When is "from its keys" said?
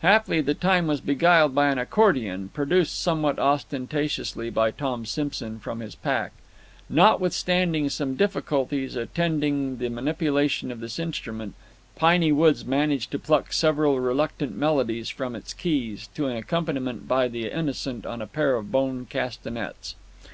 15.10-16.06